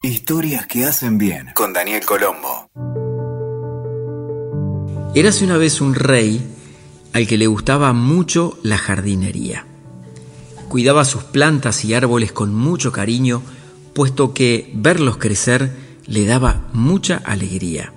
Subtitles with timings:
[0.00, 2.70] Historias que hacen bien con Daniel Colombo.
[5.12, 6.40] Érase una vez un rey
[7.12, 9.66] al que le gustaba mucho la jardinería.
[10.68, 13.42] Cuidaba sus plantas y árboles con mucho cariño,
[13.92, 15.72] puesto que verlos crecer
[16.06, 17.92] le daba mucha alegría.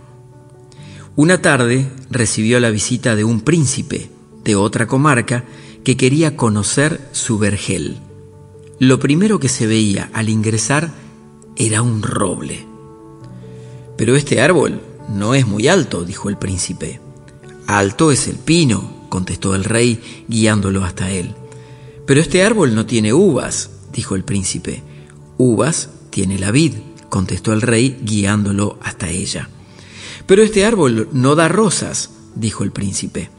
[1.15, 4.09] Una tarde recibió la visita de un príncipe
[4.43, 5.43] de otra comarca
[5.83, 7.99] que quería conocer su vergel.
[8.79, 10.89] Lo primero que se veía al ingresar
[11.55, 12.65] era un roble.
[13.97, 16.99] Pero este árbol no es muy alto, dijo el príncipe.
[17.67, 21.35] Alto es el pino, contestó el rey, guiándolo hasta él.
[22.05, 24.83] Pero este árbol no tiene uvas, dijo el príncipe.
[25.37, 26.73] Uvas tiene la vid,
[27.09, 29.49] contestó el rey, guiándolo hasta ella.
[30.25, 33.29] Pero este árbol no da rosas, dijo el príncipe.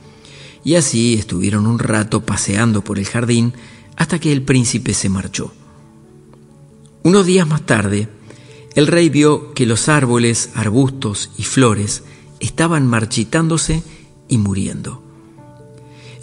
[0.64, 3.52] Y así estuvieron un rato paseando por el jardín
[3.96, 5.52] hasta que el príncipe se marchó.
[7.04, 8.08] Unos días más tarde,
[8.76, 12.04] el rey vio que los árboles, arbustos y flores
[12.38, 13.82] estaban marchitándose
[14.28, 15.02] y muriendo.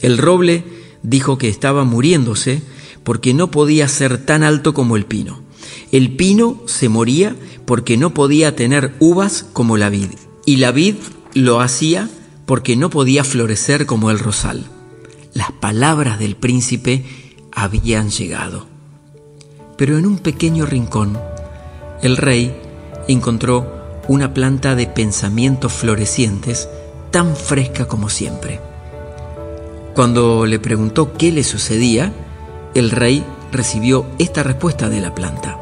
[0.02, 0.64] El roble
[1.04, 2.62] dijo que estaba muriéndose
[3.04, 5.42] porque no podía ser tan alto como el pino.
[5.92, 10.11] El pino se moría porque no podía tener uvas como la vid,
[10.45, 10.95] y la vid
[11.34, 12.09] lo hacía
[12.45, 14.66] porque no podía florecer como el rosal.
[15.34, 17.04] Las palabras del príncipe
[17.52, 18.79] habían llegado
[19.80, 21.18] pero en un pequeño rincón,
[22.02, 22.54] el rey
[23.08, 26.68] encontró una planta de pensamientos florecientes
[27.12, 28.60] tan fresca como siempre.
[29.96, 32.12] Cuando le preguntó qué le sucedía,
[32.76, 35.58] el rey recibió esta respuesta de la planta.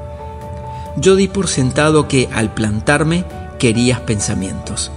[0.96, 3.24] Yo di por sentado que al plantarme
[3.60, 4.90] querías pensamientos.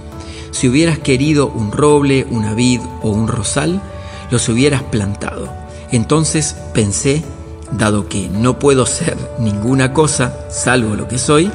[0.49, 3.83] Si hubieras querido un roble, una vid o un rosal,
[4.31, 5.47] los hubieras plantado.
[5.91, 7.23] Entonces pensé
[7.71, 11.51] Dado que no puedo ser ninguna cosa salvo lo que soy,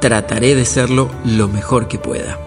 [0.00, 2.38] trataré de serlo lo mejor que pueda.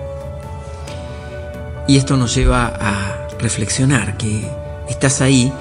[1.88, 4.50] Y esto nos lleva a reflexionar que
[4.90, 5.52] estás ahí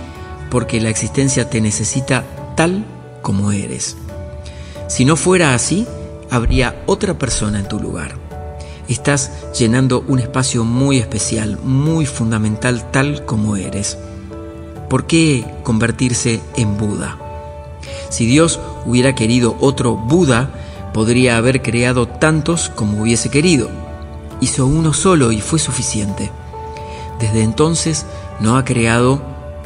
[0.51, 2.25] porque la existencia te necesita
[2.57, 2.85] tal
[3.23, 3.97] como eres.
[4.89, 5.87] Si no fuera así,
[6.31, 8.15] habría otra persona en tu lugar.
[8.89, 13.97] Estás llenando un espacio muy especial, muy fundamental tal como eres.
[14.89, 17.22] ¿Por qué convertirse en Buda?
[18.13, 20.51] Si Dios hubiera querido otro Buda,
[20.93, 23.71] podría haber creado tantos como hubiese querido.
[24.43, 26.31] Hizo uno solo y fue suficiente.
[27.19, 28.05] Desde entonces
[28.39, 29.23] no ha creado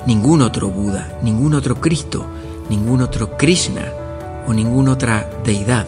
[0.07, 2.25] ningún otro Buda, ningún otro Cristo,
[2.71, 3.91] ningún otro Krishna
[4.47, 5.84] o ninguna otra deidad.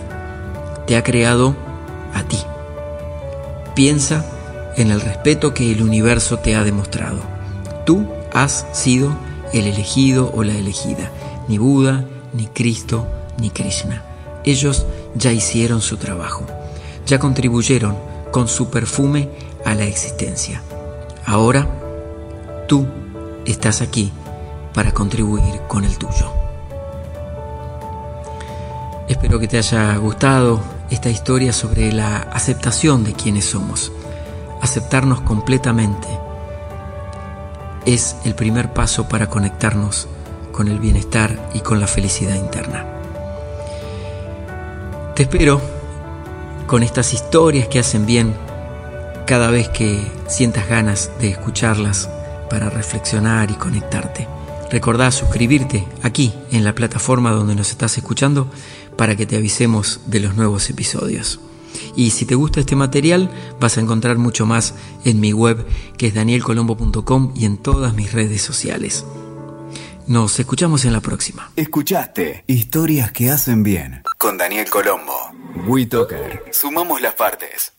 [0.84, 1.54] Te ha creado
[2.12, 2.38] a ti.
[3.76, 4.26] Piensa
[4.76, 7.20] en el respeto que el universo te ha demostrado.
[7.86, 9.12] Tú has sido
[9.52, 11.12] el elegido o la elegida,
[11.46, 13.06] ni Buda, ni Cristo,
[13.38, 14.02] ni Krishna.
[14.44, 16.46] Ellos ya hicieron su trabajo,
[17.06, 17.96] ya contribuyeron
[18.30, 19.28] con su perfume
[19.64, 20.62] a la existencia.
[21.26, 21.66] Ahora
[22.66, 22.86] tú
[23.44, 24.12] estás aquí
[24.74, 26.32] para contribuir con el tuyo.
[29.08, 30.60] Espero que te haya gustado
[30.90, 33.90] esta historia sobre la aceptación de quienes somos.
[34.60, 36.08] Aceptarnos completamente
[37.86, 40.08] es el primer paso para conectarnos
[40.58, 42.84] con el bienestar y con la felicidad interna.
[45.14, 45.62] Te espero
[46.66, 48.34] con estas historias que hacen bien
[49.24, 52.10] cada vez que sientas ganas de escucharlas
[52.50, 54.26] para reflexionar y conectarte.
[54.69, 58.50] Recordá suscribirte aquí en la plataforma donde nos estás escuchando
[58.96, 61.38] para que te avisemos de los nuevos episodios.
[61.94, 63.30] Y si te gusta este material,
[63.60, 65.64] vas a encontrar mucho más en mi web
[65.96, 69.04] que es danielcolombo.com y en todas mis redes sociales.
[70.08, 71.52] Nos escuchamos en la próxima.
[71.54, 75.12] Escuchaste Historias que hacen bien con Daniel Colombo.
[75.66, 76.44] WeToker.
[76.50, 77.77] Sumamos las partes.